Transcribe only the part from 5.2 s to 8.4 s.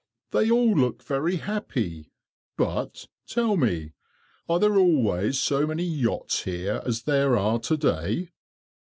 so many yachts here as there are to day?"